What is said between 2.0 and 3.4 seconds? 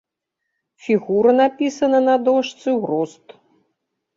на дошцы ў рост.